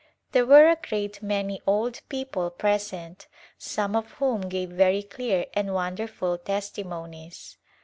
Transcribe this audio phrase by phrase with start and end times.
[0.31, 3.27] There were a great many old people present
[3.59, 7.59] some of whom gave very clear and wonderful testimonies.